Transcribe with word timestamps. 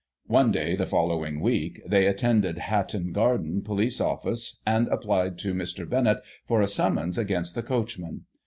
One 0.25 0.51
day, 0.51 0.75
the 0.75 0.87
following 0.87 1.39
week, 1.41 1.79
they 1.85 2.07
attended 2.07 2.57
Hatton 2.57 3.11
Garden 3.11 3.61
PoHce 3.61 4.03
Office 4.03 4.59
and 4.65 4.87
applied 4.87 5.37
to 5.37 5.53
Mr. 5.53 5.85
Benett 5.85 6.21
for 6.43 6.59
a 6.59 6.67
summons 6.67 7.19
against 7.19 7.53
the 7.53 7.61
coachman. 7.61 8.25